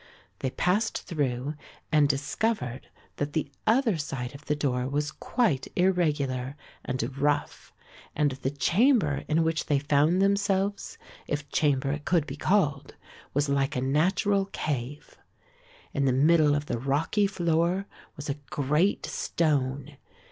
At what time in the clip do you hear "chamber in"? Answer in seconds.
8.49-9.43